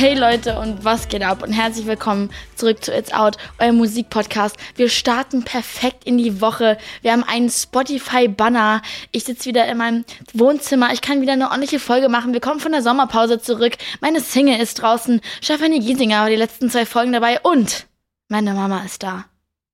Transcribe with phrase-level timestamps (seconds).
[0.00, 4.56] Hey Leute und was geht ab und herzlich willkommen zurück zu It's Out, euer Musikpodcast.
[4.74, 6.78] Wir starten perfekt in die Woche.
[7.02, 8.80] Wir haben einen Spotify-Banner.
[9.12, 10.94] Ich sitze wieder in meinem Wohnzimmer.
[10.94, 12.32] Ich kann wieder eine ordentliche Folge machen.
[12.32, 13.76] Wir kommen von der Sommerpause zurück.
[14.00, 15.20] Meine Single ist draußen.
[15.42, 17.86] Stefanie Giesinger war die letzten zwei Folgen dabei und
[18.28, 19.26] meine Mama ist da.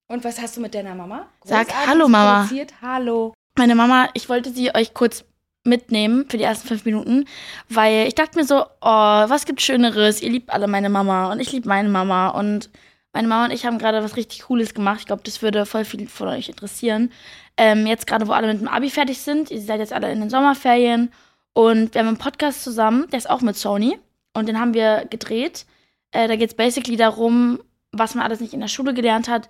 [0.08, 1.28] Und was hast du mit deiner Mama?
[1.44, 2.50] Sag Hallo Mama.
[2.82, 3.32] Hallo.
[3.56, 5.24] Meine Mama, ich wollte sie euch kurz
[5.66, 7.26] mitnehmen für die ersten fünf Minuten,
[7.68, 10.22] weil ich dachte mir so, oh, was gibt Schöneres?
[10.22, 12.70] Ihr liebt alle meine Mama und ich liebe meine Mama und
[13.12, 15.00] meine Mama und ich haben gerade was richtig Cooles gemacht.
[15.00, 17.10] Ich glaube, das würde voll viel von euch interessieren.
[17.56, 20.20] Ähm, jetzt gerade, wo alle mit dem Abi fertig sind, ihr seid jetzt alle in
[20.20, 21.10] den Sommerferien
[21.52, 23.98] und wir haben einen Podcast zusammen, der ist auch mit Sony
[24.34, 25.64] und den haben wir gedreht.
[26.12, 27.60] Äh, da geht es basically darum,
[27.92, 29.48] was man alles nicht in der Schule gelernt hat.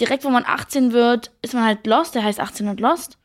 [0.00, 3.18] Direkt, wo man 18 wird, ist man halt lost, der heißt 18 und lost.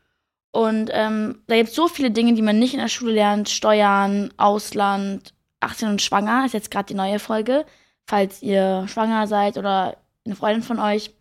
[0.52, 3.48] Und ähm, da gibt es so viele Dinge, die man nicht in der Schule lernt.
[3.48, 7.64] Steuern, Ausland, 18 und schwanger ist jetzt gerade die neue Folge.
[8.06, 11.14] Falls ihr schwanger seid oder eine Freundin von euch,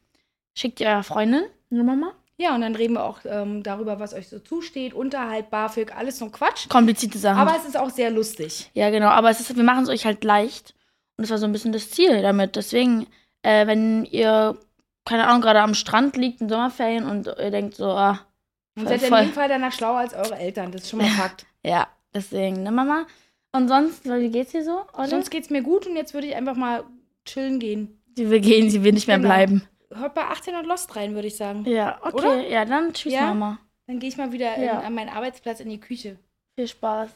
[0.55, 2.13] schickt ihr eurer Freundin eine Mama.
[2.37, 4.93] Ja, und dann reden wir auch ähm, darüber, was euch so zusteht.
[4.93, 6.69] Unterhalt, BAföG, alles so ein Quatsch.
[6.69, 7.37] Komplizierte Sachen.
[7.37, 8.71] Aber es ist auch sehr lustig.
[8.73, 9.07] ja, genau.
[9.09, 10.73] Aber es ist, wir machen es euch halt leicht.
[11.17, 12.55] Und das war so ein bisschen das Ziel damit.
[12.55, 13.07] Deswegen,
[13.41, 14.57] äh, wenn ihr,
[15.03, 18.21] keine Ahnung, gerade am Strand liegt in Sommerferien und ihr denkt so, ah,
[18.75, 19.19] Und Voll, seid in voll.
[19.19, 20.71] jedem Fall danach schlauer als eure Eltern.
[20.71, 21.45] Das ist schon mal Fakt.
[21.63, 23.05] ja, deswegen, ne Mama?
[23.51, 24.81] Und sonst, wie geht's dir so?
[24.93, 25.07] Oder?
[25.07, 26.83] Sonst geht's mir gut und jetzt würde ich einfach mal
[27.25, 27.99] chillen gehen.
[28.15, 29.29] sie will gehen, sie will nicht mehr Genau.
[29.29, 29.67] bleiben.
[29.91, 31.65] Hört bei 18 und Lost rein, würde ich sagen.
[31.65, 32.15] Ja, okay.
[32.17, 32.47] Oder?
[32.47, 33.27] Ja, dann tschüss, Ja?
[33.27, 33.57] Mama.
[33.87, 34.79] Dann gehe ich mal wieder Ja.
[34.79, 36.17] in, an meinen Arbeitsplatz in die Küche.
[36.55, 37.09] Viel Spaß.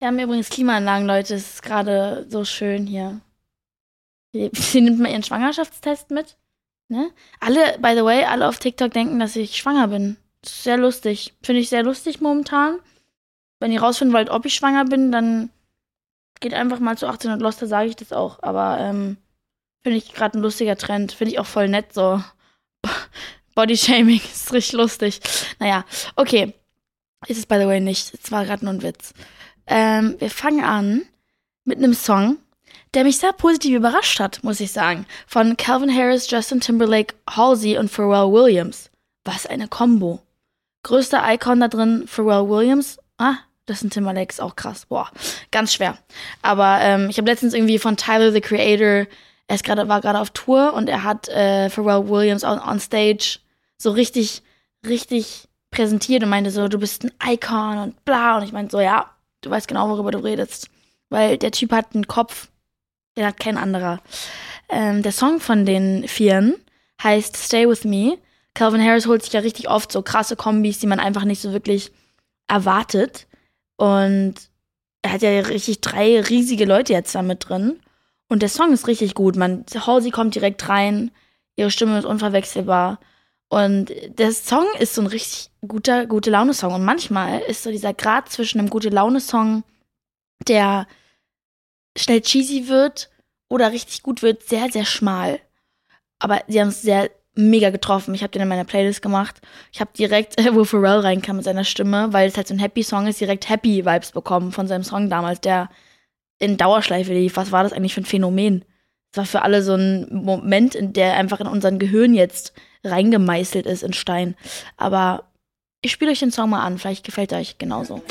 [0.00, 1.34] Wir haben übrigens Klimaanlagen, Leute.
[1.34, 3.20] Es ist gerade so schön hier.
[4.34, 6.36] Sie, sie nimmt mal ihren Schwangerschaftstest mit.
[6.90, 7.10] Ne?
[7.40, 10.18] Alle, by the way, alle auf TikTok denken, dass ich schwanger bin.
[10.44, 11.34] Sehr lustig.
[11.42, 12.78] Finde ich sehr lustig momentan.
[13.60, 15.50] Wenn ihr rausfinden wollt, ob ich schwanger bin, dann
[16.40, 18.42] geht einfach mal zu 1800 Lost, da sage ich das auch.
[18.42, 19.16] Aber ähm,
[19.82, 21.12] finde ich gerade ein lustiger Trend.
[21.12, 22.22] Finde ich auch voll nett so.
[23.54, 25.20] Bodyshaming ist richtig lustig.
[25.58, 25.84] Naja,
[26.16, 26.54] okay.
[27.26, 28.14] Ist es by the way nicht.
[28.14, 29.12] Es war gerade nur ein Witz.
[29.66, 31.02] Ähm, wir fangen an
[31.64, 32.38] mit einem Song,
[32.94, 35.04] der mich sehr positiv überrascht hat, muss ich sagen.
[35.26, 38.90] Von Calvin Harris, Justin Timberlake, Halsey und Pharrell Williams.
[39.24, 40.22] Was eine Combo.
[40.82, 42.98] Größter Icon da drin, Pharrell Williams.
[43.18, 43.36] Ah,
[43.68, 44.86] Justin Timberlake ist auch krass.
[44.86, 45.10] Boah,
[45.50, 45.98] ganz schwer.
[46.42, 49.06] Aber ähm, ich habe letztens irgendwie von Tyler, the Creator,
[49.48, 52.78] er ist grade, war gerade auf Tour und er hat äh, Pharrell Williams on, on
[52.80, 53.38] stage
[53.78, 54.42] so richtig,
[54.86, 58.36] richtig präsentiert und meinte so, du bist ein Icon und bla.
[58.36, 60.68] Und ich meinte so, ja, du weißt genau, worüber du redest.
[61.08, 62.48] Weil der Typ hat einen Kopf,
[63.16, 64.00] den hat kein anderer.
[64.68, 66.54] Ähm, der Song von den Vieren
[67.02, 68.18] heißt Stay With Me.
[68.58, 71.52] Calvin Harris holt sich ja richtig oft so krasse Kombis, die man einfach nicht so
[71.52, 71.92] wirklich
[72.48, 73.28] erwartet.
[73.76, 74.34] Und
[75.02, 77.78] er hat ja richtig drei riesige Leute jetzt da mit drin.
[78.28, 79.36] Und der Song ist richtig gut.
[79.36, 81.12] Man, Halsey kommt direkt rein,
[81.54, 82.98] ihre Stimme ist unverwechselbar.
[83.48, 86.74] Und der Song ist so ein richtig guter, gute Laune-Song.
[86.74, 89.62] Und manchmal ist so dieser Grad zwischen einem gute Laune-Song,
[90.48, 90.88] der
[91.96, 93.08] schnell cheesy wird
[93.48, 95.38] oder richtig gut wird, sehr, sehr schmal.
[96.18, 98.14] Aber sie haben es sehr mega getroffen.
[98.14, 99.40] Ich habe den in meiner Playlist gemacht.
[99.72, 103.06] Ich habe direkt, wo Pharrell reinkam mit seiner Stimme, weil es halt so ein Happy-Song
[103.06, 105.68] ist, direkt Happy-Vibes bekommen von seinem Song damals, der
[106.38, 107.36] in Dauerschleife lief.
[107.36, 108.64] Was war das eigentlich für ein Phänomen?
[109.12, 112.52] Es war für alle so ein Moment, in der einfach in unseren Gehirn jetzt
[112.84, 114.34] reingemeißelt ist in Stein.
[114.76, 115.24] Aber
[115.80, 118.02] ich spiele euch den Song mal an, vielleicht gefällt er euch genauso.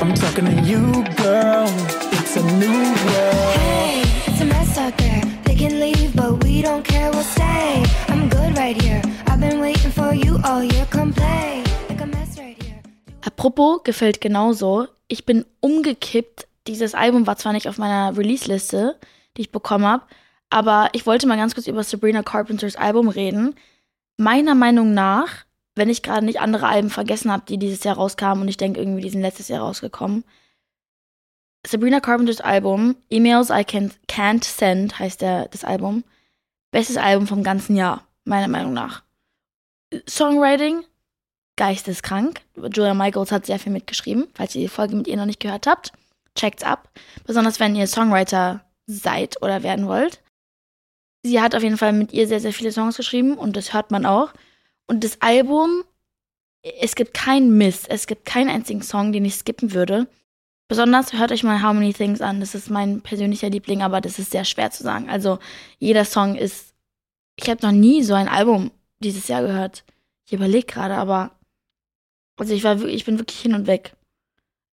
[0.00, 1.68] I'm talking to you, girl.
[2.12, 3.56] It's a new world.
[3.56, 5.22] Hey, it's a mess out there.
[5.44, 8.05] They can leave, but we don't care, we'll stay.
[8.56, 9.02] Right here.
[9.26, 10.86] I've been waiting for you all year.
[10.90, 12.80] Come play like a mess right here.
[13.20, 14.88] Apropos gefällt genauso.
[15.08, 16.48] Ich bin umgekippt.
[16.66, 18.98] Dieses Album war zwar nicht auf meiner Release-Liste,
[19.36, 20.04] die ich bekommen habe,
[20.48, 23.54] aber ich wollte mal ganz kurz über Sabrina Carpenters Album reden.
[24.16, 25.44] Meiner Meinung nach,
[25.74, 28.80] wenn ich gerade nicht andere Alben vergessen habe, die dieses Jahr rauskamen und ich denke
[28.80, 30.24] irgendwie, die sind letztes Jahr rausgekommen.
[31.66, 36.04] Sabrina Carpenters Album, Emails I Can, Can't Send, heißt der, das Album.
[36.70, 39.02] Bestes Album vom ganzen Jahr, meiner Meinung nach.
[40.08, 40.84] Songwriting,
[41.56, 42.40] geisteskrank.
[42.56, 44.28] Julia Michaels hat sehr viel mitgeschrieben.
[44.34, 45.92] Falls ihr die Folge mit ihr noch nicht gehört habt,
[46.34, 46.90] checkt's ab.
[47.24, 50.22] Besonders wenn ihr Songwriter seid oder werden wollt.
[51.24, 53.90] Sie hat auf jeden Fall mit ihr sehr, sehr viele Songs geschrieben und das hört
[53.90, 54.32] man auch.
[54.86, 55.82] Und das Album,
[56.62, 57.84] es gibt keinen Miss.
[57.86, 60.06] Es gibt keinen einzigen Song, den ich skippen würde.
[60.68, 62.40] Besonders hört euch mal How Many Things an.
[62.40, 65.08] Das ist mein persönlicher Liebling, aber das ist sehr schwer zu sagen.
[65.08, 65.38] Also
[65.78, 66.74] jeder Song ist.
[67.36, 69.84] Ich habe noch nie so ein Album dieses Jahr gehört.
[70.26, 71.30] Ich überlege gerade, aber
[72.36, 73.94] also ich war, ich bin wirklich hin und weg.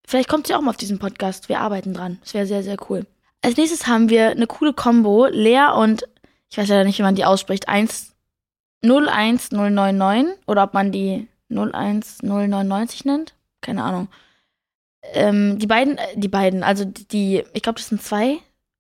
[0.07, 1.49] Vielleicht kommt sie auch mal auf diesen Podcast.
[1.49, 2.19] Wir arbeiten dran.
[2.23, 3.07] Das wäre sehr, sehr cool.
[3.41, 5.27] Als nächstes haben wir eine coole Combo.
[5.27, 6.05] Lea und,
[6.51, 8.13] ich weiß leider nicht, wie man die ausspricht, 1
[8.83, 13.35] 01099 oder ob man die 01099 nennt.
[13.61, 14.09] Keine Ahnung.
[15.15, 18.39] Ähm, die beiden, äh, die beiden, also die, ich glaube, das sind zwei.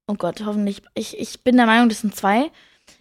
[0.09, 0.83] Oh Gott, hoffentlich.
[0.95, 2.51] Ich, ich bin der Meinung, das sind zwei.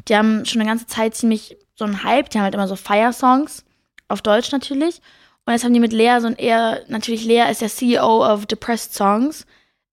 [0.08, 2.30] Die haben schon eine ganze Zeit ziemlich so einen Hype.
[2.30, 3.66] Die haben halt immer so Fire-Songs.
[4.08, 5.02] Auf Deutsch natürlich.
[5.46, 8.46] Und jetzt haben die mit Lea so ein eher, natürlich Lea ist der CEO of
[8.46, 9.46] Depressed Songs,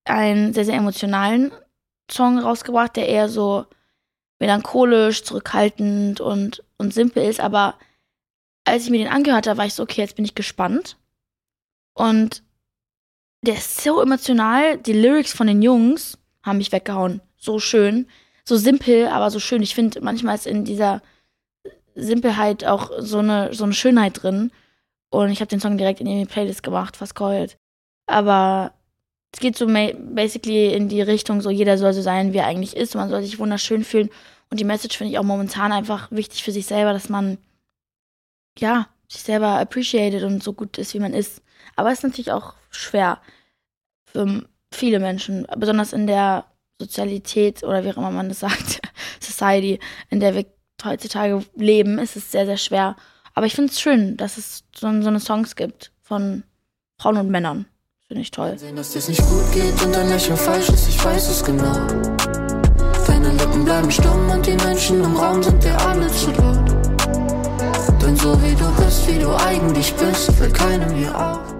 [0.05, 1.51] einen sehr, sehr emotionalen
[2.11, 3.65] Song rausgebracht, der eher so
[4.39, 7.39] melancholisch, zurückhaltend und, und simpel ist.
[7.39, 7.75] Aber
[8.65, 10.97] als ich mir den angehört habe, war ich so, okay, jetzt bin ich gespannt.
[11.93, 12.43] Und
[13.41, 14.77] der ist so emotional.
[14.77, 17.21] Die Lyrics von den Jungs haben mich weggehauen.
[17.37, 18.07] So schön.
[18.49, 19.61] So simpel, aber so schön.
[19.61, 21.03] Ich finde, manchmal ist in dieser
[21.93, 24.49] Simpelheit auch so eine, so eine Schönheit drin.
[25.11, 27.59] Und ich habe den Song direkt in die Playlist gemacht, fast geheult.
[28.07, 28.73] Aber
[29.31, 32.75] es geht so basically in die Richtung, so jeder soll so sein, wie er eigentlich
[32.75, 32.95] ist.
[32.95, 34.09] Man soll sich wunderschön fühlen.
[34.49, 37.37] Und die Message finde ich auch momentan einfach wichtig für sich selber, dass man,
[38.57, 41.43] ja, sich selber appreciated und so gut ist, wie man ist.
[41.75, 43.21] Aber es ist natürlich auch schwer
[44.05, 46.45] für viele Menschen, besonders in der
[46.79, 48.81] Sozialität oder wie auch immer man das sagt,
[49.19, 49.79] Society,
[50.09, 50.45] in der wir
[50.83, 52.95] heutzutage leben, ist es sehr, sehr schwer.
[53.33, 56.43] Aber ich finde es schön, dass es so, so eine Songs gibt von
[56.97, 57.65] Frauen und Männern.
[58.07, 58.57] Finde ich toll.
[58.57, 61.73] Sehen, dass dir's nicht gut geht und dein Lächeln falsch ist, ich weiß es genau.
[63.05, 66.69] Deine Lippen bleiben stumm und die Menschen im Raum sind dir alle zu laut.
[68.01, 71.58] Denn so wie du bist, wie du eigentlich bist, fällt keinem hier auf.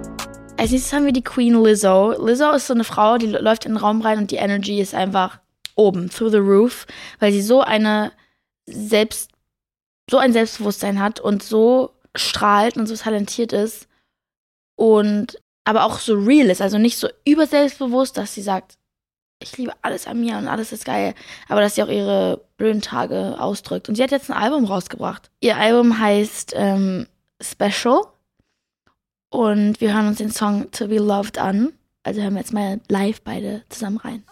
[0.59, 2.11] Als nächstes haben wir die Queen Lizzo.
[2.21, 4.93] Lizzo ist so eine Frau, die läuft in den Raum rein und die Energy ist
[4.93, 5.39] einfach
[5.75, 6.85] oben, through the roof,
[7.19, 8.11] weil sie so eine
[8.65, 9.31] selbst,
[10.11, 13.87] so ein Selbstbewusstsein hat und so strahlt und so talentiert ist
[14.75, 18.77] und aber auch so real ist, also nicht so überselbstbewusst, dass sie sagt,
[19.41, 21.15] ich liebe alles an mir und alles ist geil,
[21.47, 23.87] aber dass sie auch ihre blöden Tage ausdrückt.
[23.87, 25.31] Und sie hat jetzt ein Album rausgebracht.
[25.39, 27.07] Ihr Album heißt ähm,
[27.41, 28.01] Special
[29.29, 31.73] und wir hören uns den Song To Be Loved an.
[32.03, 34.23] Also hören wir jetzt mal live beide zusammen rein.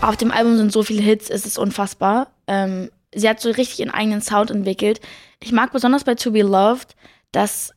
[0.00, 2.28] Auf dem Album sind so viele Hits, es ist unfassbar.
[2.46, 5.00] Ähm, sie hat so richtig ihren eigenen Sound entwickelt.
[5.40, 6.96] Ich mag besonders bei To Be Loved,
[7.30, 7.72] dass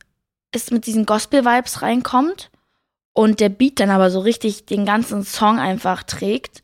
[0.51, 2.49] es mit diesen Gospel-Vibes reinkommt
[3.15, 6.61] und der Beat dann aber so richtig den ganzen Song einfach trägt.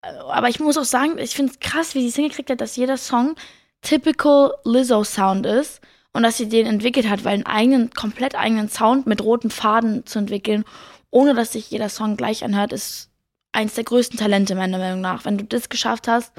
[0.00, 2.76] Aber ich muss auch sagen, ich finde es krass, wie sie es hingekriegt hat, dass
[2.76, 3.34] jeder Song
[3.82, 5.80] typical Lizzo Sound ist
[6.12, 10.06] und dass sie den entwickelt hat, weil einen eigenen, komplett eigenen Sound mit roten Faden
[10.06, 10.64] zu entwickeln,
[11.10, 13.10] ohne dass sich jeder Song gleich anhört, ist
[13.50, 15.24] eins der größten Talente meiner Meinung nach.
[15.24, 16.32] Wenn du das geschafft hast,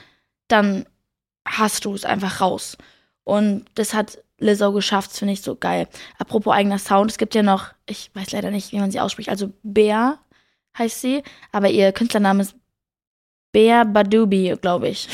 [0.47, 0.85] dann
[1.45, 2.77] hast du es einfach raus.
[3.25, 5.87] Und das hat Lizzo geschafft, finde ich so geil.
[6.17, 9.29] Apropos eigener Sound, es gibt ja noch, ich weiß leider nicht, wie man sie ausspricht,
[9.29, 10.19] also Bea
[10.77, 12.55] heißt sie, aber ihr Künstlername ist
[13.51, 15.07] Bea Badubi, glaube ich.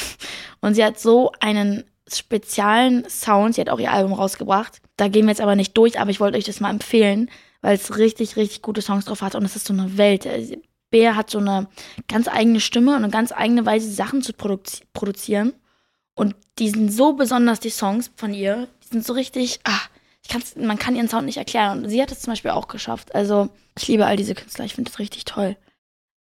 [0.62, 4.81] Und sie hat so einen speziellen Sound, sie hat auch ihr Album rausgebracht.
[4.95, 7.30] Da gehen wir jetzt aber nicht durch, aber ich wollte euch das mal empfehlen,
[7.62, 10.27] weil es richtig, richtig gute Songs drauf hat und es ist so eine Welt.
[10.89, 11.68] Bea hat so eine
[12.07, 15.54] ganz eigene Stimme und eine ganz eigene Weise, Sachen zu produzi produzieren.
[16.16, 18.68] Und die sind so besonders, die Songs von ihr.
[18.89, 19.79] Sind so richtig, ah,
[20.23, 21.83] ich kann's, man kann ihren Sound nicht erklären.
[21.83, 23.13] Und sie hat es zum Beispiel auch geschafft.
[23.15, 25.57] Also, ich liebe all diese Künstler, ich finde das richtig toll.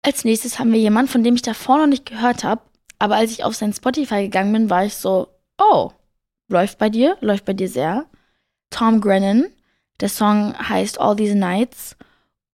[0.03, 2.63] Als nächstes haben wir jemanden, von dem ich davor noch nicht gehört habe.
[2.99, 5.91] Aber als ich auf sein Spotify gegangen bin, war ich so, oh,
[6.49, 8.07] läuft bei dir, läuft bei dir sehr.
[8.71, 9.47] Tom Grennan.
[10.01, 11.97] Der Song heißt All These Nights.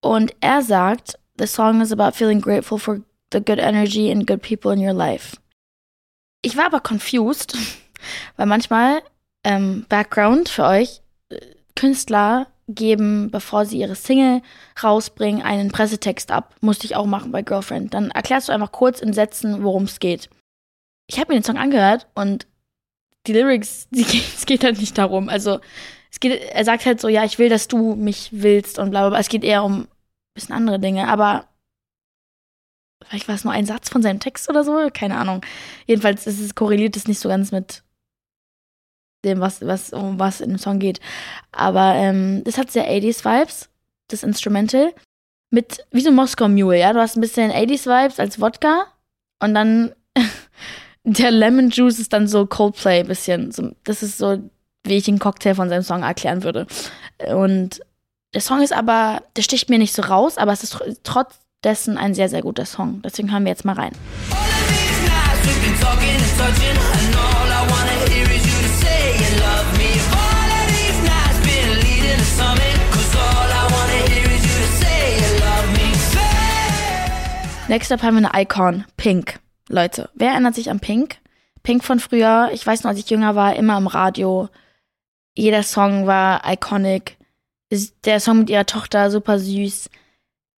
[0.00, 3.00] Und er sagt, The song is about feeling grateful for
[3.32, 5.36] the good energy and good people in your life.
[6.42, 7.56] Ich war aber confused,
[8.36, 9.02] weil manchmal,
[9.44, 11.02] ähm, Background für euch,
[11.74, 14.42] Künstler geben, bevor sie ihre Single
[14.82, 16.54] rausbringen, einen Pressetext ab.
[16.60, 17.94] Musste ich auch machen bei Girlfriend.
[17.94, 20.30] Dann erklärst du einfach kurz in Sätzen, worum es geht.
[21.08, 22.46] Ich habe mir den Song angehört und
[23.26, 25.28] die Lyrics, die, es geht halt nicht darum.
[25.28, 25.60] Also
[26.10, 29.00] es geht, er sagt halt so, ja, ich will, dass du mich willst und bla
[29.00, 29.18] bla bla.
[29.18, 29.88] Es geht eher um
[30.34, 31.46] bisschen andere Dinge, aber
[33.04, 35.44] vielleicht war es nur ein Satz von seinem Text oder so, keine Ahnung.
[35.86, 37.82] Jedenfalls ist es korreliert es nicht so ganz mit
[39.24, 41.00] dem, was, was, um was in dem Song geht.
[41.52, 43.68] Aber ähm, das hat sehr 80s-Vibes,
[44.08, 44.92] das Instrumental.
[45.50, 46.92] Mit, wie so Moskau Mule, ja.
[46.92, 48.86] Du hast ein bisschen 80s-Vibes als Wodka
[49.40, 49.92] und dann
[51.04, 53.52] der Lemon Juice ist dann so Coldplay ein bisschen.
[53.52, 54.38] So, das ist so,
[54.84, 56.66] wie ich den Cocktail von seinem Song erklären würde.
[57.34, 57.80] Und
[58.34, 61.98] der Song ist aber, der sticht mir nicht so raus, aber es ist trotz dessen
[61.98, 63.02] ein sehr, sehr guter Song.
[63.04, 63.92] Deswegen hören wir jetzt mal rein.
[64.30, 68.41] All of these nights we've been talking and touching, and all I wanna hear is
[77.72, 79.40] Next up haben wir eine Icon, Pink.
[79.70, 81.16] Leute, wer erinnert sich an Pink?
[81.62, 84.50] Pink von früher, ich weiß noch, als ich jünger war, immer im Radio.
[85.34, 87.16] Jeder Song war iconic.
[88.04, 89.88] Der Song mit ihrer Tochter, super süß.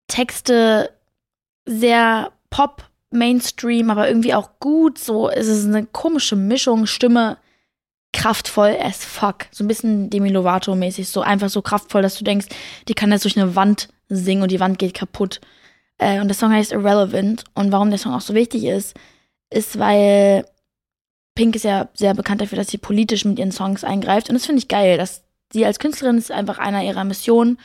[0.08, 0.90] Texte
[1.66, 4.96] sehr Pop, Mainstream, aber irgendwie auch gut.
[4.96, 7.36] So es ist eine komische Mischung, Stimme
[8.14, 9.48] kraftvoll as fuck.
[9.50, 12.46] So ein bisschen Demi Lovato-mäßig, so einfach so kraftvoll, dass du denkst,
[12.88, 15.42] die kann jetzt durch eine Wand singen und die Wand geht kaputt.
[16.02, 17.44] Äh, und der Song heißt Irrelevant.
[17.54, 18.94] Und warum der Song auch so wichtig ist,
[19.50, 20.44] ist, weil
[21.34, 24.28] Pink ist ja sehr bekannt dafür, dass sie politisch mit ihren Songs eingreift.
[24.28, 27.58] Und das finde ich geil, dass sie als Künstlerin ist einfach einer ihrer Missionen,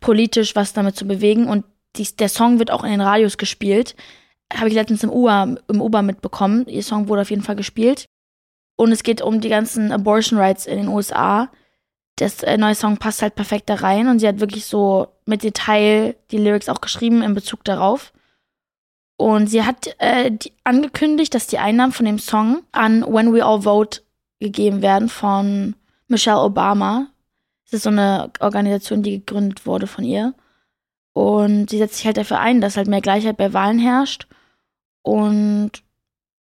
[0.00, 1.48] politisch was damit zu bewegen.
[1.48, 1.64] Und
[1.96, 3.94] dies, der Song wird auch in den Radios gespielt.
[4.52, 6.66] Habe ich letztens im Uber, im Uber mitbekommen.
[6.68, 8.06] Ihr Song wurde auf jeden Fall gespielt.
[8.76, 11.50] Und es geht um die ganzen Abortion Rights in den USA.
[12.16, 15.42] Das äh, neue Song passt halt perfekt da rein und sie hat wirklich so mit
[15.42, 18.12] Detail die Lyrics auch geschrieben in Bezug darauf.
[19.16, 23.44] Und sie hat äh, die, angekündigt, dass die Einnahmen von dem Song an When We
[23.44, 24.02] All Vote
[24.40, 25.76] gegeben werden von
[26.08, 27.06] Michelle Obama.
[27.64, 30.34] Das ist so eine Organisation, die gegründet wurde von ihr.
[31.12, 34.26] Und sie setzt sich halt dafür ein, dass halt mehr Gleichheit bei Wahlen herrscht.
[35.02, 35.70] Und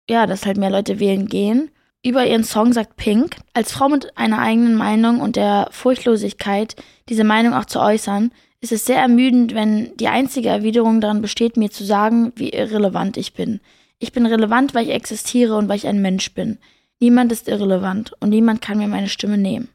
[0.09, 1.71] ja, dass halt mehr Leute wählen gehen.
[2.05, 6.77] Über ihren Song sagt Pink, als Frau mit einer eigenen Meinung und der Furchtlosigkeit,
[7.09, 11.57] diese Meinung auch zu äußern, ist es sehr ermüdend, wenn die einzige Erwiderung daran besteht,
[11.57, 13.61] mir zu sagen, wie irrelevant ich bin.
[13.99, 16.59] Ich bin relevant, weil ich existiere und weil ich ein Mensch bin.
[17.01, 19.69] Niemand ist irrelevant und niemand kann mir meine Stimme nehmen.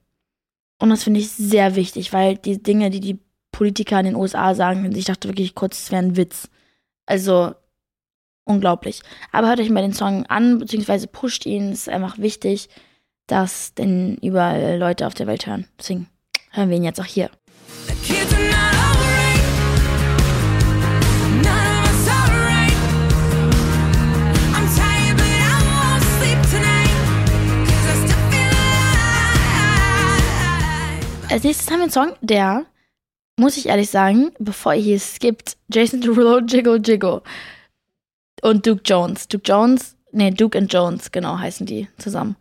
[0.80, 3.20] Und das finde ich sehr wichtig, weil die Dinge, die die
[3.52, 6.50] Politiker in den USA sagen, ich dachte wirklich kurz, es wäre ein Witz.
[7.06, 7.54] Also
[8.46, 9.02] unglaublich.
[9.32, 11.72] Aber hört euch mal den Song an, beziehungsweise pusht ihn.
[11.72, 12.70] Es ist einfach wichtig,
[13.28, 15.68] dass denn überall Leute auf der Welt hören.
[15.80, 16.08] Deswegen
[16.52, 17.30] hören wir ihn jetzt auch hier.
[31.34, 32.68] Als nächstes haben wir einen Song, der,
[33.38, 37.24] muss ich ehrlich sagen, bevor ihr hier skippt, Jason Derulo, Jiggle Jiggle
[38.44, 39.28] und Duke Jones.
[39.28, 42.36] Duke Jones, nee, Duke and Jones, genau, heißen die zusammen.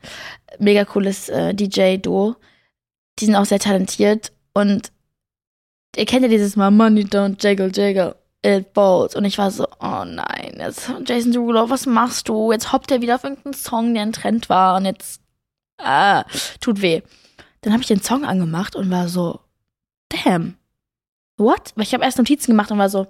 [0.59, 2.37] Mega cooles äh, DJ-Duo.
[3.19, 4.91] Die sind auch sehr talentiert und
[5.97, 8.17] ihr kennt ja dieses Mal Money don't jiggle jiggle.
[8.45, 9.15] It falls.
[9.15, 12.51] Und ich war so, oh nein, jetzt Jason Derulo, was machst du?
[12.51, 15.21] Jetzt hoppt er wieder auf irgendeinen Song, der ein Trend war und jetzt,
[15.79, 16.25] ah,
[16.61, 17.03] tut weh.
[17.61, 19.39] Dann habe ich den Song angemacht und war so,
[20.09, 20.57] damn,
[21.37, 21.73] what?
[21.77, 23.07] Weil ich habe erst Notizen gemacht und war so,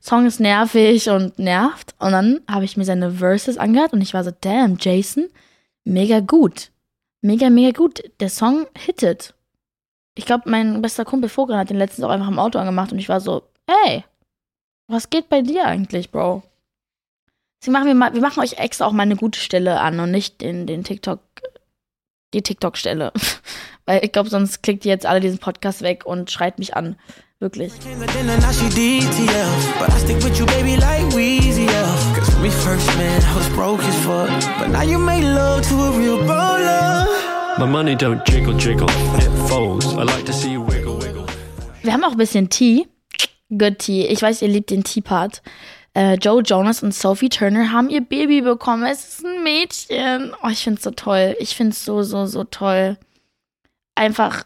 [0.00, 1.94] Song ist nervig und nervt.
[1.98, 5.28] Und dann habe ich mir seine Verses angehört und ich war so, damn, Jason,
[5.84, 6.70] mega gut.
[7.22, 8.02] Mega, mega gut.
[8.20, 9.34] Der Song hittet.
[10.16, 12.98] Ich glaube, mein bester Kumpel Vogel hat den letztens auch einfach im Auto angemacht und
[12.98, 14.04] ich war so, ey,
[14.88, 16.42] was geht bei dir eigentlich, Bro?
[17.60, 20.10] Deswegen machen wir mal, wir machen euch extra auch mal eine gute Stelle an und
[20.10, 21.20] nicht den, den TikTok,
[22.32, 23.12] die TikTok-Stelle.
[23.86, 26.96] Weil ich glaube, sonst klickt ihr jetzt alle diesen Podcast weg und schreit mich an.
[27.38, 27.72] Wirklich.
[41.82, 42.88] Wir haben auch ein bisschen Tea.
[43.50, 44.06] Good Tea.
[44.06, 45.42] Ich weiß, ihr liebt den Tea-Part.
[45.92, 48.84] Äh, Joe Jonas und Sophie Turner haben ihr Baby bekommen.
[48.84, 50.34] Es ist ein Mädchen.
[50.42, 51.36] Oh, ich find's so toll.
[51.38, 52.96] Ich find's so, so, so toll.
[53.94, 54.44] Einfach,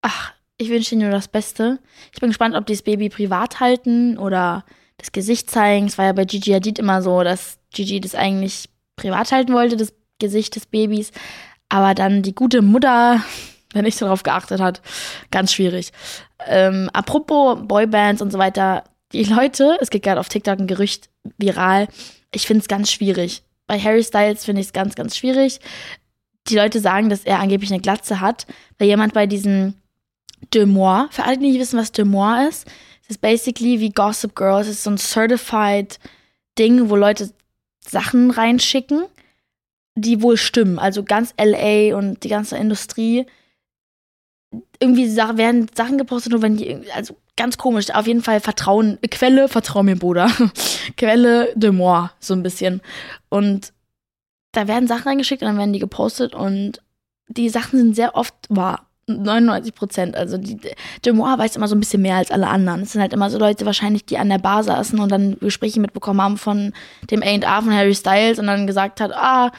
[0.00, 1.78] ach, ich wünsche ihnen nur das Beste.
[2.12, 4.64] Ich bin gespannt, ob die das Baby privat halten oder
[4.96, 5.86] das Gesicht zeigen.
[5.86, 9.76] Es war ja bei Gigi Hadid immer so, dass Gigi das eigentlich privat halten wollte,
[9.76, 11.10] das Gesicht des Babys.
[11.68, 13.20] Aber dann die gute Mutter,
[13.72, 14.80] wenn nicht darauf geachtet hat,
[15.30, 15.92] ganz schwierig.
[16.46, 21.10] Ähm, apropos Boybands und so weiter, die Leute, es geht gerade auf TikTok ein Gerücht
[21.38, 21.88] viral.
[22.32, 23.42] Ich finde es ganz schwierig.
[23.66, 25.60] Bei Harry Styles finde ich es ganz, ganz schwierig.
[26.48, 28.46] Die Leute sagen, dass er angeblich eine Glatze hat,
[28.78, 29.74] weil jemand bei diesem
[30.52, 32.66] Demois, für alle, die nicht wissen, was Demois ist,
[33.02, 34.60] es ist basically wie Gossip Girl.
[34.60, 35.98] Es ist so ein certified
[36.58, 37.30] Ding, wo Leute
[37.80, 39.04] Sachen reinschicken,
[39.94, 40.78] die wohl stimmen.
[40.78, 43.26] Also ganz LA und die ganze Industrie.
[44.80, 47.90] Irgendwie werden Sachen gepostet, nur wenn die, also ganz komisch.
[47.90, 50.30] Auf jeden Fall Vertrauen, Quelle, vertrau mir, Bruder.
[50.96, 52.82] Quelle de moi, so ein bisschen.
[53.28, 53.72] Und
[54.52, 56.82] da werden Sachen reingeschickt und dann werden die gepostet und
[57.28, 58.86] die Sachen sind sehr oft wahr.
[59.20, 60.16] 99 Prozent.
[60.16, 60.58] Also die,
[61.12, 62.82] Moore weiß immer so ein bisschen mehr als alle anderen.
[62.82, 65.80] Es sind halt immer so Leute wahrscheinlich, die an der Bar saßen und dann Gespräche
[65.80, 66.72] mitbekommen haben von
[67.10, 69.50] dem A&A von Harry Styles und dann gesagt hat, ah,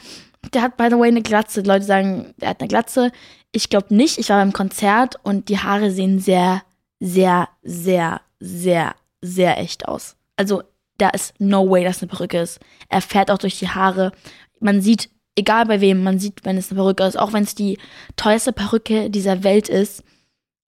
[0.52, 1.62] der hat by the way eine Glatze.
[1.62, 3.10] Die Leute sagen, der hat eine Glatze.
[3.52, 4.18] Ich glaube nicht.
[4.18, 6.62] Ich war beim Konzert und die Haare sehen sehr,
[7.00, 10.16] sehr, sehr, sehr, sehr echt aus.
[10.36, 10.62] Also
[10.98, 12.60] da ist no way, dass eine Perücke ist.
[12.88, 14.12] Er fährt auch durch die Haare.
[14.60, 17.54] Man sieht, egal bei wem, man sieht, wenn es eine Perücke ist, auch wenn es
[17.54, 17.78] die
[18.16, 20.02] teuerste Perücke dieser Welt ist,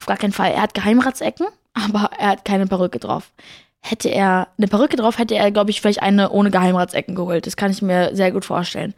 [0.01, 0.53] auf gar keinen Fall.
[0.53, 3.33] Er hat Geheimratsecken, aber er hat keine Perücke drauf.
[3.81, 7.47] Hätte er eine Perücke drauf, hätte er, glaube ich, vielleicht eine ohne Geheimratsecken geholt.
[7.47, 8.95] Das kann ich mir sehr gut vorstellen.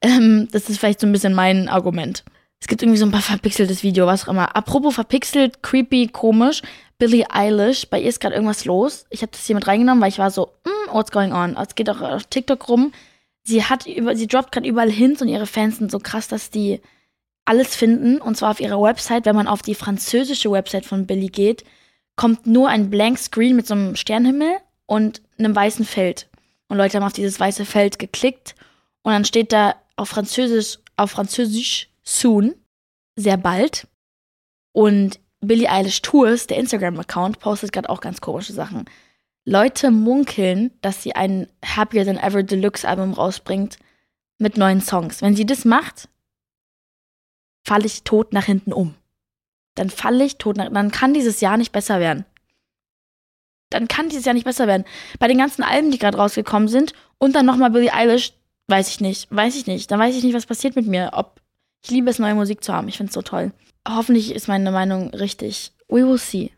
[0.00, 2.24] Ähm, das ist vielleicht so ein bisschen mein Argument.
[2.58, 4.56] Es gibt irgendwie so ein paar verpixeltes Video, was auch immer.
[4.56, 6.62] Apropos verpixelt, creepy, komisch.
[6.96, 9.04] Billie Eilish, bei ihr ist gerade irgendwas los.
[9.10, 11.56] Ich habe das hier mit reingenommen, weil ich war so, mm, what's going on?
[11.56, 12.92] Es geht auch auf TikTok rum.
[13.46, 16.50] Sie hat über, sie droppt gerade überall Hints und ihre Fans sind so krass, dass
[16.50, 16.80] die
[17.44, 18.20] alles finden.
[18.20, 21.64] Und zwar auf ihrer Website, wenn man auf die französische Website von Billie geht,
[22.16, 26.28] kommt nur ein Blank Screen mit so einem Sternhimmel und einem weißen Feld.
[26.68, 28.54] Und Leute haben auf dieses weiße Feld geklickt
[29.02, 32.54] und dann steht da auf Französisch, auf Französisch soon,
[33.16, 33.86] sehr bald.
[34.72, 38.86] Und Billie Eilish Tours, der Instagram-Account, postet gerade auch ganz komische Sachen.
[39.44, 43.78] Leute munkeln, dass sie ein Happier Than Ever Deluxe Album rausbringt
[44.38, 45.20] mit neuen Songs.
[45.22, 46.08] Wenn sie das macht,
[47.66, 48.94] falle ich tot nach hinten um.
[49.74, 52.24] Dann falle ich tot nach, dann kann dieses Jahr nicht besser werden.
[53.70, 54.84] Dann kann dieses Jahr nicht besser werden.
[55.18, 58.32] Bei den ganzen Alben, die gerade rausgekommen sind und dann nochmal Billie Eilish,
[58.68, 59.90] weiß ich nicht, weiß ich nicht.
[59.90, 61.10] Dann weiß ich nicht, was passiert mit mir.
[61.12, 61.40] Ob
[61.82, 62.88] ich liebe es, neue Musik zu haben.
[62.88, 63.52] Ich finde es so toll.
[63.86, 65.72] Hoffentlich ist meine Meinung richtig.
[65.88, 66.52] We will see.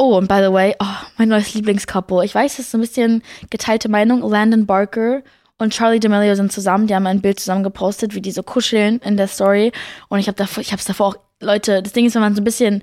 [0.00, 2.24] Oh, und by the way, oh, mein neues Lieblingscouple.
[2.24, 4.22] Ich weiß, es ist so ein bisschen geteilte Meinung.
[4.22, 5.22] Landon Barker
[5.58, 6.86] und Charlie D'Amelio sind zusammen.
[6.86, 9.72] Die haben ein Bild zusammen gepostet, wie die so kuscheln in der Story.
[10.08, 12.34] Und ich habe davor, ich habe es davor auch, Leute, das Ding ist, wenn man
[12.34, 12.82] so ein bisschen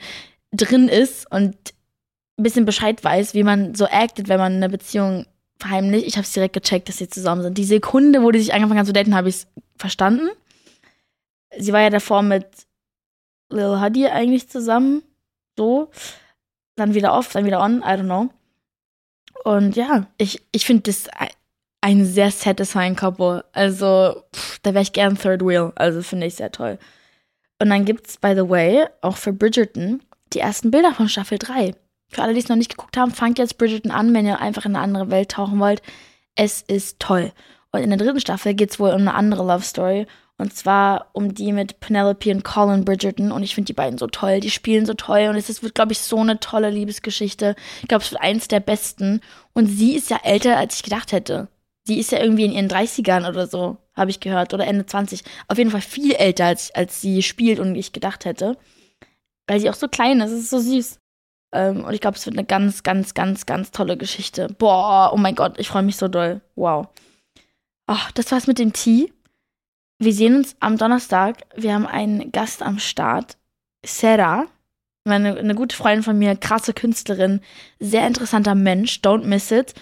[0.52, 1.56] drin ist und
[2.38, 5.26] ein bisschen Bescheid weiß, wie man so actet, wenn man eine Beziehung
[5.58, 6.06] verheimlicht.
[6.06, 7.58] Ich habe es direkt gecheckt, dass sie zusammen sind.
[7.58, 10.30] Die Sekunde, wo die sich angefangen haben zu daten, habe ich es verstanden.
[11.58, 12.46] Sie war ja davor mit
[13.50, 15.02] Lil Huddy eigentlich zusammen.
[15.58, 15.89] So.
[16.78, 18.30] Dann wieder off, dann wieder on, I don't know.
[19.44, 21.08] Und ja, ich, ich finde das
[21.82, 23.46] ein- sehr satisfying Couple.
[23.54, 25.72] Also, pff, da wäre ich gern Third Wheel.
[25.76, 26.78] Also, finde ich sehr toll.
[27.62, 30.02] Und dann gibt's, by the way, auch für Bridgerton
[30.34, 31.74] die ersten Bilder von Staffel 3.
[32.10, 34.66] Für alle, die es noch nicht geguckt haben, fangt jetzt Bridgerton an, wenn ihr einfach
[34.66, 35.82] in eine andere Welt tauchen wollt.
[36.36, 37.32] Es ist toll.
[37.72, 40.06] Und in der dritten Staffel geht's wohl um eine andere Love Story.
[40.39, 43.32] Und zwar um die mit Penelope und Colin Bridgerton.
[43.32, 44.39] Und ich finde die beiden so toll.
[44.39, 45.28] Die spielen so toll.
[45.30, 47.56] Und es ist, wird, glaube ich, so eine tolle Liebesgeschichte.
[47.82, 49.21] Ich glaube, es wird eins der besten.
[49.54, 51.47] Und sie ist ja älter, als ich gedacht hätte.
[51.86, 54.54] Sie ist ja irgendwie in ihren 30ern oder so, habe ich gehört.
[54.54, 55.23] Oder Ende 20.
[55.47, 58.58] Auf jeden Fall viel älter, als, als sie spielt und ich gedacht hätte.
[59.47, 60.32] Weil sie auch so klein ist.
[60.32, 61.00] Es ist so süß.
[61.54, 64.50] Ähm, und ich glaube, es wird eine ganz, ganz, ganz, ganz tolle Geschichte.
[64.60, 66.41] Boah, oh mein Gott, ich freue mich so doll.
[66.56, 66.89] Wow.
[67.88, 69.12] Ach, das war's mit dem Tee.
[70.00, 71.38] Wir sehen uns am Donnerstag.
[71.56, 73.38] Wir haben einen Gast am Start.
[73.86, 74.46] Sarah,
[75.06, 77.42] eine, eine gute Freundin von mir, krasse Künstlerin,
[77.80, 79.00] sehr interessanter Mensch.
[79.04, 79.74] Don't miss it.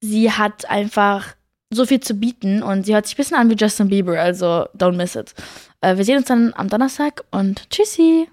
[0.00, 1.34] Sie hat einfach
[1.70, 4.66] so viel zu bieten und sie hört sich ein bisschen an wie Justin Bieber, also
[4.76, 5.34] don't miss it.
[5.80, 8.28] Äh, wir sehen uns dann am Donnerstag und tschüssi.